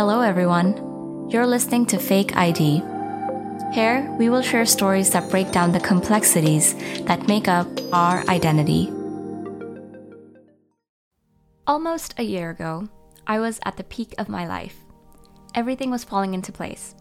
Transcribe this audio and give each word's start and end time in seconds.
Hello, 0.00 0.22
everyone. 0.22 1.28
You're 1.28 1.46
listening 1.46 1.84
to 1.88 1.98
Fake 1.98 2.34
ID. 2.34 2.82
Here, 3.74 4.10
we 4.18 4.30
will 4.30 4.40
share 4.40 4.64
stories 4.64 5.10
that 5.10 5.28
break 5.28 5.52
down 5.52 5.72
the 5.72 5.78
complexities 5.78 6.74
that 7.04 7.28
make 7.28 7.48
up 7.48 7.68
our 7.92 8.26
identity. 8.26 8.90
Almost 11.66 12.14
a 12.16 12.22
year 12.22 12.48
ago, 12.48 12.88
I 13.26 13.40
was 13.40 13.60
at 13.66 13.76
the 13.76 13.84
peak 13.84 14.14
of 14.16 14.30
my 14.30 14.46
life. 14.46 14.78
Everything 15.54 15.90
was 15.90 16.02
falling 16.02 16.32
into 16.32 16.50
place. 16.50 16.94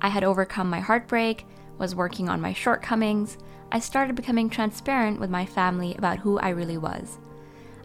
I 0.00 0.08
had 0.08 0.24
overcome 0.24 0.70
my 0.70 0.80
heartbreak, 0.80 1.44
was 1.76 1.94
working 1.94 2.30
on 2.30 2.40
my 2.40 2.54
shortcomings, 2.54 3.36
I 3.72 3.78
started 3.78 4.16
becoming 4.16 4.48
transparent 4.48 5.20
with 5.20 5.28
my 5.28 5.44
family 5.44 5.94
about 5.98 6.20
who 6.20 6.38
I 6.38 6.48
really 6.48 6.78
was. 6.78 7.18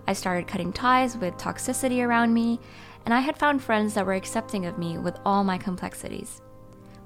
I 0.07 0.13
started 0.13 0.47
cutting 0.47 0.73
ties 0.73 1.17
with 1.17 1.35
toxicity 1.35 2.05
around 2.05 2.33
me, 2.33 2.59
and 3.05 3.13
I 3.13 3.19
had 3.19 3.37
found 3.37 3.61
friends 3.61 3.93
that 3.93 4.05
were 4.05 4.13
accepting 4.13 4.65
of 4.65 4.77
me 4.77 4.97
with 4.97 5.19
all 5.25 5.43
my 5.43 5.57
complexities. 5.57 6.41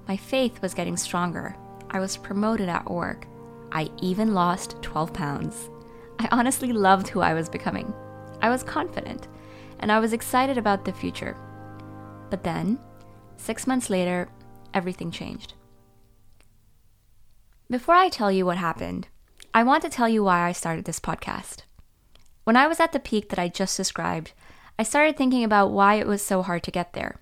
My 0.07 0.15
faith 0.15 0.61
was 0.61 0.73
getting 0.73 0.97
stronger. 0.97 1.55
I 1.89 1.99
was 1.99 2.17
promoted 2.17 2.69
at 2.69 2.89
work. 2.89 3.27
I 3.71 3.89
even 4.01 4.33
lost 4.33 4.81
12 4.81 5.13
pounds. 5.13 5.69
I 6.19 6.27
honestly 6.31 6.71
loved 6.71 7.07
who 7.07 7.21
I 7.21 7.33
was 7.33 7.49
becoming. 7.49 7.93
I 8.41 8.49
was 8.49 8.63
confident, 8.63 9.27
and 9.79 9.91
I 9.91 9.99
was 9.99 10.13
excited 10.13 10.57
about 10.57 10.85
the 10.85 10.93
future. 10.93 11.35
But 12.29 12.43
then, 12.43 12.79
six 13.37 13.67
months 13.67 13.89
later, 13.89 14.29
everything 14.73 15.11
changed. 15.11 15.53
Before 17.69 17.95
I 17.95 18.09
tell 18.09 18.31
you 18.31 18.45
what 18.45 18.57
happened, 18.57 19.07
I 19.53 19.63
want 19.63 19.83
to 19.83 19.89
tell 19.89 20.07
you 20.07 20.23
why 20.23 20.47
I 20.47 20.51
started 20.51 20.85
this 20.85 20.99
podcast. 20.99 21.63
When 22.43 22.55
I 22.55 22.67
was 22.67 22.79
at 22.79 22.93
the 22.93 22.99
peak 22.99 23.29
that 23.29 23.39
I 23.39 23.49
just 23.49 23.75
described, 23.75 24.31
I 24.79 24.83
started 24.83 25.17
thinking 25.17 25.43
about 25.43 25.71
why 25.71 25.95
it 25.95 26.05
was 26.05 26.21
so 26.21 26.43
hard 26.43 26.61
to 26.63 26.71
get 26.71 26.93
there. 26.93 27.19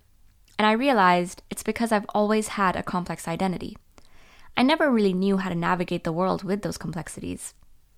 And 0.59 0.65
I 0.65 0.73
realized 0.73 1.41
it's 1.49 1.63
because 1.63 1.91
I've 1.91 2.05
always 2.09 2.49
had 2.49 2.75
a 2.75 2.83
complex 2.83 3.27
identity. 3.27 3.77
I 4.57 4.63
never 4.63 4.91
really 4.91 5.13
knew 5.13 5.37
how 5.37 5.49
to 5.49 5.55
navigate 5.55 6.03
the 6.03 6.11
world 6.11 6.43
with 6.43 6.61
those 6.61 6.77
complexities. 6.77 7.53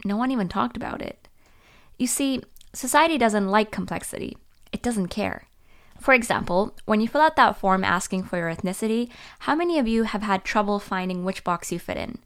No 0.06 0.16
one 0.16 0.32
even 0.32 0.48
talked 0.48 0.78
about 0.78 1.02
it. 1.02 1.28
You 1.98 2.06
see, 2.06 2.44
society 2.74 3.18
doesn't 3.18 3.50
like 3.50 3.72
complexity, 3.72 4.38
it 4.72 4.84
doesn't 4.84 5.08
care. 5.08 5.48
For 6.00 6.14
example, 6.14 6.76
when 6.86 7.02
you 7.02 7.08
fill 7.08 7.22
out 7.22 7.36
that 7.38 7.58
form 7.58 7.84
asking 7.84 8.24
for 8.24 8.38
your 8.38 8.54
ethnicity, 8.54 9.10
how 9.40 9.56
many 9.56 9.80
of 9.80 9.88
you 9.88 10.04
have 10.04 10.22
had 10.22 10.44
trouble 10.44 10.80
finding 10.80 11.24
which 11.24 11.44
box 11.44 11.72
you 11.72 11.80
fit 11.80 11.98
in? 11.98 12.20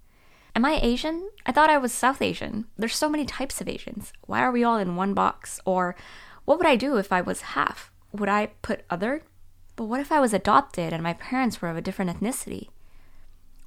Am 0.53 0.65
I 0.65 0.79
Asian? 0.81 1.29
I 1.45 1.53
thought 1.53 1.69
I 1.69 1.77
was 1.77 1.93
South 1.93 2.21
Asian. 2.21 2.65
There's 2.77 2.95
so 2.95 3.07
many 3.07 3.23
types 3.23 3.61
of 3.61 3.69
Asians. 3.69 4.11
Why 4.25 4.41
are 4.41 4.51
we 4.51 4.65
all 4.65 4.77
in 4.77 4.97
one 4.97 5.13
box? 5.13 5.61
Or 5.63 5.95
what 6.51 6.59
would 6.59 6.67
I 6.67 6.75
do 6.75 6.97
if 6.97 7.13
I 7.13 7.21
was 7.21 7.55
half? 7.55 7.93
Would 8.11 8.27
I 8.27 8.47
put 8.61 8.83
other? 8.89 9.23
But 9.77 9.85
what 9.85 10.01
if 10.01 10.11
I 10.11 10.19
was 10.19 10.33
adopted 10.33 10.91
and 10.91 11.01
my 11.01 11.13
parents 11.13 11.61
were 11.61 11.69
of 11.69 11.77
a 11.77 11.81
different 11.81 12.11
ethnicity? 12.11 12.67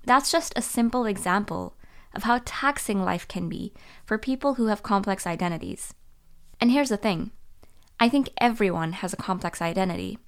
That's 0.04 0.30
just 0.30 0.52
a 0.54 0.60
simple 0.60 1.06
example 1.06 1.78
of 2.14 2.24
how 2.24 2.42
taxing 2.44 3.02
life 3.02 3.26
can 3.26 3.48
be 3.48 3.72
for 4.04 4.18
people 4.18 4.56
who 4.56 4.66
have 4.66 4.82
complex 4.82 5.26
identities. 5.26 5.94
And 6.60 6.72
here's 6.72 6.90
the 6.90 6.98
thing 6.98 7.30
I 7.98 8.10
think 8.10 8.28
everyone 8.36 8.92
has 8.92 9.14
a 9.14 9.16
complex 9.16 9.62
identity. 9.62 10.18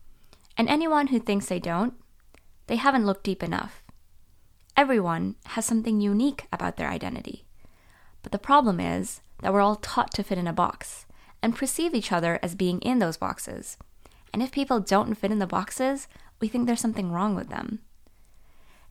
And 0.57 0.67
anyone 0.67 1.09
who 1.09 1.21
thinks 1.21 1.45
they 1.45 1.61
don't, 1.61 1.93
they 2.69 2.77
haven't 2.77 3.05
looked 3.05 3.25
deep 3.25 3.43
enough. 3.43 3.83
Everyone 4.79 5.37
has 5.49 5.67
something 5.67 6.01
unique 6.01 6.47
about 6.51 6.79
their 6.79 6.89
identity. 6.89 7.45
But 8.23 8.33
the 8.33 8.39
problem 8.39 8.81
is 8.81 9.21
that 9.43 9.53
we're 9.53 9.61
all 9.61 9.77
taught 9.77 10.15
to 10.15 10.23
fit 10.23 10.39
in 10.39 10.47
a 10.47 10.55
box 10.55 11.05
and 11.47 11.55
perceive 11.55 11.95
each 11.95 12.11
other 12.11 12.41
as 12.43 12.57
being 12.57 12.81
in 12.81 12.99
those 12.99 13.17
boxes. 13.17 13.77
And 14.35 14.43
if 14.43 14.51
people 14.51 14.81
don't 14.81 15.15
fit 15.15 15.31
in 15.31 15.39
the 15.39 15.47
boxes, 15.47 16.09
we 16.41 16.49
think 16.49 16.67
there's 16.67 16.81
something 16.81 17.13
wrong 17.13 17.37
with 17.37 17.51
them. 17.51 17.79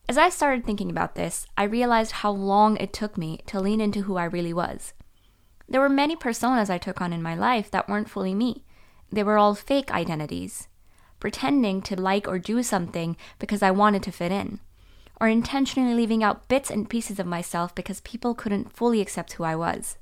As 0.08 0.16
I 0.16 0.30
started 0.30 0.64
thinking 0.64 0.88
about 0.88 1.16
this, 1.16 1.46
I 1.58 1.64
realized 1.64 2.12
how 2.12 2.30
long 2.30 2.78
it 2.78 2.94
took 2.94 3.18
me 3.18 3.40
to 3.44 3.60
lean 3.60 3.78
into 3.78 4.04
who 4.04 4.16
I 4.16 4.24
really 4.24 4.54
was. 4.54 4.94
There 5.68 5.82
were 5.82 5.90
many 5.90 6.16
personas 6.16 6.70
I 6.70 6.78
took 6.78 7.02
on 7.02 7.12
in 7.12 7.22
my 7.22 7.34
life 7.34 7.70
that 7.72 7.90
weren't 7.90 8.08
fully 8.08 8.32
me. 8.32 8.64
They 9.12 9.22
were 9.22 9.36
all 9.36 9.54
fake 9.54 9.90
identities, 9.90 10.66
pretending 11.20 11.82
to 11.82 12.00
like 12.00 12.26
or 12.26 12.38
do 12.38 12.62
something 12.62 13.18
because 13.38 13.62
I 13.62 13.70
wanted 13.70 14.02
to 14.04 14.12
fit 14.12 14.32
in 14.32 14.60
or 15.20 15.28
intentionally 15.28 15.92
leaving 15.92 16.24
out 16.24 16.48
bits 16.48 16.70
and 16.70 16.88
pieces 16.88 17.18
of 17.18 17.26
myself 17.26 17.74
because 17.74 18.00
people 18.00 18.34
couldn't 18.34 18.72
fully 18.72 19.02
accept 19.02 19.34
who 19.34 19.44
I 19.44 19.56
was. 19.56 19.98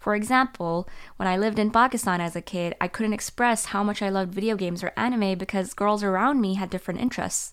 For 0.00 0.14
example, 0.14 0.88
when 1.16 1.28
I 1.28 1.36
lived 1.36 1.58
in 1.58 1.70
Pakistan 1.70 2.22
as 2.22 2.34
a 2.34 2.40
kid, 2.40 2.74
I 2.80 2.88
couldn't 2.88 3.12
express 3.12 3.66
how 3.66 3.84
much 3.84 4.00
I 4.00 4.08
loved 4.08 4.34
video 4.34 4.56
games 4.56 4.82
or 4.82 4.94
anime 4.96 5.36
because 5.36 5.74
girls 5.74 6.02
around 6.02 6.40
me 6.40 6.54
had 6.54 6.70
different 6.70 7.00
interests. 7.00 7.52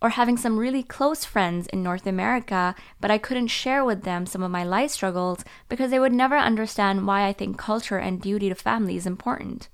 Or 0.00 0.08
having 0.08 0.38
some 0.38 0.58
really 0.58 0.82
close 0.82 1.26
friends 1.26 1.66
in 1.66 1.82
North 1.82 2.06
America, 2.06 2.74
but 2.98 3.10
I 3.10 3.18
couldn't 3.18 3.48
share 3.48 3.84
with 3.84 4.02
them 4.02 4.24
some 4.24 4.42
of 4.42 4.50
my 4.50 4.64
life 4.64 4.90
struggles 4.90 5.44
because 5.68 5.90
they 5.90 6.00
would 6.00 6.14
never 6.14 6.36
understand 6.36 7.06
why 7.06 7.26
I 7.26 7.34
think 7.34 7.58
culture 7.58 7.98
and 7.98 8.20
duty 8.20 8.48
to 8.48 8.54
family 8.54 8.96
is 8.96 9.06
important. 9.06 9.68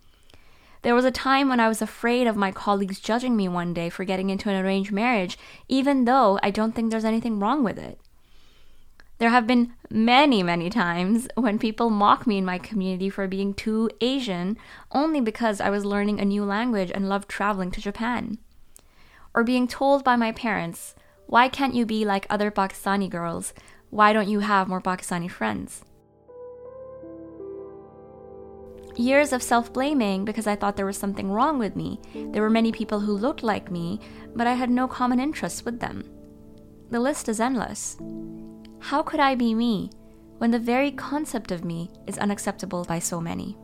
There 0.82 0.96
was 0.96 1.04
a 1.04 1.12
time 1.12 1.48
when 1.48 1.60
I 1.60 1.68
was 1.68 1.80
afraid 1.80 2.26
of 2.26 2.36
my 2.36 2.50
colleagues 2.50 2.98
judging 2.98 3.36
me 3.36 3.46
one 3.46 3.72
day 3.72 3.90
for 3.90 4.04
getting 4.04 4.28
into 4.28 4.50
an 4.50 4.62
arranged 4.62 4.90
marriage, 4.90 5.38
even 5.68 6.04
though 6.04 6.40
I 6.42 6.50
don't 6.50 6.74
think 6.74 6.90
there's 6.90 7.04
anything 7.04 7.38
wrong 7.38 7.62
with 7.62 7.78
it. 7.78 8.00
There 9.18 9.30
have 9.30 9.46
been 9.46 9.72
many, 9.90 10.42
many 10.42 10.70
times 10.70 11.28
when 11.34 11.58
people 11.58 11.90
mock 11.90 12.26
me 12.26 12.38
in 12.38 12.44
my 12.44 12.58
community 12.58 13.10
for 13.10 13.26
being 13.26 13.52
too 13.52 13.90
Asian 14.00 14.56
only 14.92 15.20
because 15.20 15.60
I 15.60 15.70
was 15.70 15.84
learning 15.84 16.20
a 16.20 16.24
new 16.24 16.44
language 16.44 16.92
and 16.94 17.08
loved 17.08 17.28
traveling 17.28 17.70
to 17.72 17.80
Japan. 17.80 18.38
Or 19.34 19.42
being 19.42 19.66
told 19.66 20.04
by 20.04 20.16
my 20.16 20.32
parents, 20.32 20.94
why 21.26 21.48
can't 21.48 21.74
you 21.74 21.84
be 21.84 22.04
like 22.04 22.26
other 22.30 22.50
Pakistani 22.50 23.10
girls? 23.10 23.52
Why 23.90 24.12
don't 24.12 24.28
you 24.28 24.40
have 24.40 24.68
more 24.68 24.80
Pakistani 24.80 25.30
friends? 25.30 25.84
years 28.98 29.32
of 29.32 29.42
self 29.42 29.72
blaming 29.72 30.24
because 30.24 30.46
I 30.46 30.56
thought 30.56 30.76
there 30.76 30.86
was 30.86 30.96
something 30.96 31.30
wrong 31.30 31.58
with 31.58 31.76
me. 31.76 32.00
There 32.32 32.42
were 32.42 32.50
many 32.50 32.72
people 32.72 33.00
who 33.00 33.16
looked 33.16 33.42
like 33.42 33.70
me, 33.70 34.00
but 34.34 34.46
I 34.46 34.54
had 34.54 34.70
no 34.70 34.88
common 34.88 35.20
interests 35.20 35.64
with 35.64 35.80
them. 35.80 36.02
The 36.90 37.00
list 37.00 37.28
is 37.28 37.40
endless. 37.40 37.96
How 38.80 39.02
could 39.02 39.20
I 39.20 39.34
be 39.34 39.54
me 39.54 39.90
when 40.38 40.50
the 40.50 40.58
very 40.58 40.90
concept 40.90 41.50
of 41.50 41.64
me 41.64 41.90
is 42.06 42.18
unacceptable 42.18 42.84
by 42.84 42.98
so 42.98 43.20
many? 43.20 43.56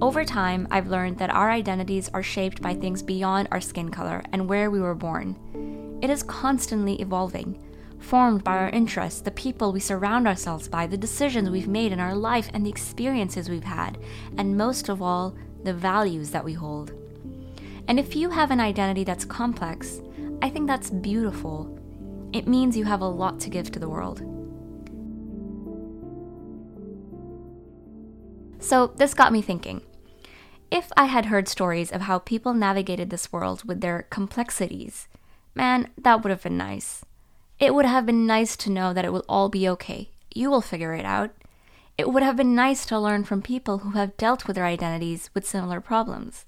Over 0.00 0.24
time, 0.24 0.68
I've 0.70 0.88
learned 0.88 1.18
that 1.18 1.30
our 1.30 1.50
identities 1.50 2.10
are 2.12 2.22
shaped 2.22 2.60
by 2.60 2.74
things 2.74 3.02
beyond 3.02 3.48
our 3.50 3.60
skin 3.60 3.90
color 3.90 4.22
and 4.32 4.48
where 4.48 4.70
we 4.70 4.80
were 4.80 4.94
born. 4.94 5.98
It 6.02 6.10
is 6.10 6.22
constantly 6.22 7.00
evolving 7.00 7.62
formed 7.98 8.44
by 8.44 8.56
our 8.56 8.68
interests, 8.70 9.20
the 9.20 9.30
people 9.30 9.72
we 9.72 9.80
surround 9.80 10.26
ourselves 10.28 10.68
by, 10.68 10.86
the 10.86 10.96
decisions 10.96 11.50
we've 11.50 11.68
made 11.68 11.92
in 11.92 12.00
our 12.00 12.14
life, 12.14 12.50
and 12.52 12.64
the 12.64 12.70
experiences 12.70 13.48
we've 13.48 13.64
had, 13.64 13.98
and 14.38 14.56
most 14.56 14.88
of 14.88 15.02
all, 15.02 15.34
the 15.64 15.72
values 15.72 16.30
that 16.30 16.44
we 16.44 16.52
hold. 16.52 16.92
And 17.88 18.00
if 18.00 18.16
you 18.16 18.30
have 18.30 18.50
an 18.50 18.60
identity 18.60 19.04
that's 19.04 19.24
complex, 19.24 20.00
I 20.42 20.50
think 20.50 20.66
that's 20.66 20.90
beautiful. 20.90 21.78
It 22.32 22.48
means 22.48 22.76
you 22.76 22.84
have 22.84 23.00
a 23.00 23.08
lot 23.08 23.38
to 23.40 23.50
give 23.50 23.70
to 23.72 23.78
the 23.78 23.88
world. 23.88 24.20
So, 28.58 28.88
this 28.96 29.14
got 29.14 29.32
me 29.32 29.42
thinking. 29.42 29.82
If 30.70 30.90
I 30.96 31.04
had 31.04 31.26
heard 31.26 31.46
stories 31.46 31.92
of 31.92 32.02
how 32.02 32.18
people 32.18 32.52
navigated 32.52 33.10
this 33.10 33.32
world 33.32 33.62
with 33.64 33.80
their 33.80 34.02
complexities, 34.10 35.06
man, 35.54 35.90
that 35.96 36.22
would 36.22 36.30
have 36.30 36.42
been 36.42 36.56
nice. 36.56 37.04
It 37.60 37.74
would 37.74 37.86
have 37.86 38.04
been 38.04 38.26
nice 38.26 38.56
to 38.58 38.70
know 38.70 38.92
that 38.92 39.04
it 39.04 39.12
will 39.12 39.24
all 39.28 39.48
be 39.48 39.68
okay. 39.68 40.10
You 40.34 40.50
will 40.50 40.60
figure 40.60 40.92
it 40.92 41.04
out. 41.04 41.30
It 41.96 42.12
would 42.12 42.24
have 42.24 42.36
been 42.36 42.54
nice 42.54 42.84
to 42.86 42.98
learn 42.98 43.24
from 43.24 43.40
people 43.40 43.78
who 43.78 43.90
have 43.92 44.16
dealt 44.16 44.46
with 44.46 44.56
their 44.56 44.66
identities 44.66 45.30
with 45.32 45.46
similar 45.46 45.80
problems. 45.80 46.44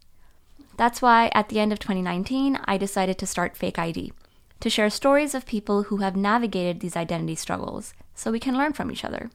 That's 0.78 1.02
why 1.02 1.30
at 1.34 1.48
the 1.48 1.58
end 1.58 1.72
of 1.72 1.80
2019, 1.80 2.60
I 2.64 2.78
decided 2.78 3.19
to 3.19 3.26
start 3.26 3.56
Fake 3.56 3.80
ID 3.80 4.12
to 4.60 4.70
share 4.70 4.88
stories 4.90 5.34
of 5.34 5.44
people 5.44 5.84
who 5.84 5.98
have 5.98 6.16
navigated 6.16 6.80
these 6.80 6.96
identity 6.96 7.34
struggles 7.34 7.94
so 8.14 8.30
we 8.30 8.40
can 8.40 8.56
learn 8.56 8.72
from 8.72 8.90
each 8.90 9.04
other. 9.04 9.30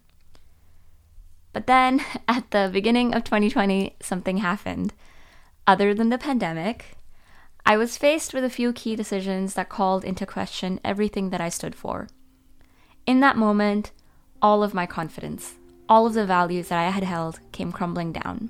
But 1.52 1.68
then, 1.68 2.02
at 2.28 2.50
the 2.52 2.70
beginning 2.72 3.14
of 3.14 3.26
2020, 3.26 3.98
something 4.02 4.38
happened. 4.38 4.94
Other 5.68 5.94
than 5.94 6.10
the 6.10 6.18
pandemic, 6.18 6.96
I 7.66 7.76
was 7.76 7.98
faced 7.98 8.34
with 8.34 8.46
a 8.46 8.50
few 8.50 8.72
key 8.72 8.96
decisions 8.96 9.54
that 9.54 9.70
called 9.70 10.06
into 10.06 10.26
question 10.26 10.80
everything 10.84 11.30
that 11.30 11.42
I 11.42 11.50
stood 11.50 11.76
for. 11.76 12.08
In 13.06 13.20
that 13.20 13.38
moment, 13.38 13.92
all 14.42 14.64
of 14.64 14.74
my 14.74 14.86
confidence, 14.86 15.56
all 15.90 16.06
of 16.06 16.14
the 16.14 16.26
values 16.26 16.70
that 16.70 16.80
I 16.80 16.90
had 16.90 17.04
held 17.04 17.42
came 17.52 17.74
crumbling 17.74 18.14
down. 18.14 18.50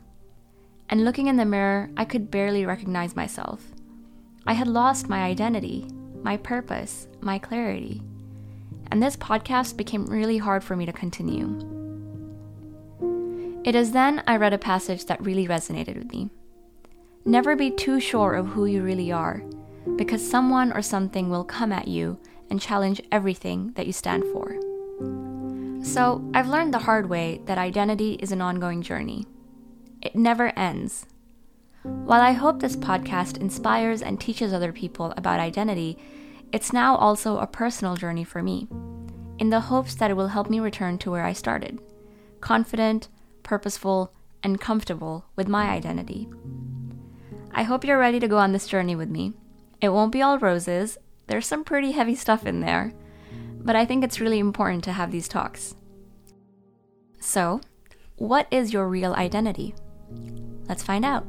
And 0.94 1.06
looking 1.06 1.26
in 1.26 1.38
the 1.38 1.44
mirror, 1.44 1.90
I 1.98 2.06
could 2.06 2.30
barely 2.30 2.68
recognize 2.68 3.16
myself. 3.16 3.64
I 4.46 4.54
had 4.54 4.68
lost 4.68 5.10
my 5.10 5.24
identity, 5.24 5.88
my 6.22 6.38
purpose, 6.38 7.08
my 7.20 7.40
clarity. 7.40 8.04
And 8.92 9.02
this 9.02 9.16
podcast 9.16 9.76
became 9.76 10.06
really 10.06 10.38
hard 10.38 10.64
for 10.64 10.76
me 10.76 10.86
to 10.86 10.94
continue. 10.94 11.50
It 13.66 13.74
is 13.74 13.92
then 13.92 14.22
I 14.28 14.36
read 14.36 14.54
a 14.54 14.60
passage 14.60 15.06
that 15.06 15.26
really 15.26 15.48
resonated 15.48 15.98
with 15.98 16.12
me. 16.12 16.30
Never 17.26 17.56
be 17.56 17.72
too 17.72 18.00
sure 18.00 18.36
of 18.36 18.50
who 18.50 18.68
you 18.68 18.84
really 18.84 19.12
are, 19.12 19.42
because 19.96 20.22
someone 20.24 20.72
or 20.74 20.84
something 20.84 21.28
will 21.28 21.44
come 21.44 21.72
at 21.72 21.88
you 21.88 22.20
and 22.52 22.62
challenge 22.62 23.02
everything 23.12 23.72
that 23.78 23.88
you 23.88 23.94
stand 23.94 24.26
for. 24.26 24.56
So, 25.84 26.24
I've 26.36 26.50
learned 26.50 26.72
the 26.72 26.86
hard 26.86 27.10
way 27.10 27.42
that 27.46 27.58
identity 27.58 28.14
is 28.20 28.32
an 28.32 28.44
ongoing 28.44 28.84
journey. 28.84 29.26
It 30.04 30.16
never 30.18 30.52
ends. 30.60 31.06
While 31.84 32.20
I 32.20 32.34
hope 32.34 32.60
this 32.60 32.76
podcast 32.76 33.38
inspires 33.38 34.02
and 34.02 34.20
teaches 34.20 34.52
other 34.52 34.74
people 34.74 35.14
about 35.16 35.40
identity, 35.40 35.98
it's 36.52 36.74
now 36.74 36.98
also 36.98 37.38
a 37.38 37.48
personal 37.48 37.96
journey 37.96 38.26
for 38.26 38.44
me, 38.44 38.68
in 39.40 39.50
the 39.50 39.62
hopes 39.62 39.96
that 39.96 40.12
it 40.12 40.16
will 40.16 40.28
help 40.28 40.50
me 40.50 40.60
return 40.60 40.98
to 41.00 41.12
where 41.12 41.24
I 41.24 41.34
started 41.34 41.80
confident, 42.42 43.08
purposeful, 43.44 44.12
and 44.44 44.60
comfortable 44.60 45.24
with 45.38 45.48
my 45.48 45.70
identity. 45.70 46.28
I 47.54 47.64
hope 47.64 47.86
you're 47.86 47.98
ready 47.98 48.20
to 48.20 48.28
go 48.28 48.38
on 48.38 48.52
this 48.52 48.68
journey 48.68 48.98
with 48.98 49.10
me. 49.10 49.32
It 49.80 49.88
won't 49.90 50.12
be 50.12 50.22
all 50.22 50.38
roses, 50.38 50.98
there's 51.28 51.48
some 51.48 51.64
pretty 51.64 51.92
heavy 51.92 52.16
stuff 52.16 52.46
in 52.46 52.60
there, 52.60 52.92
but 53.62 53.78
I 53.78 53.86
think 53.86 54.04
it's 54.04 54.20
really 54.20 54.40
important 54.40 54.84
to 54.84 54.92
have 54.92 55.12
these 55.12 55.30
talks. 55.30 55.76
So, 57.22 57.62
what 58.18 58.48
is 58.52 58.74
your 58.74 58.90
real 58.90 59.14
identity? 59.14 59.74
Let's 60.68 60.84
find 60.84 61.06
out. 61.06 61.26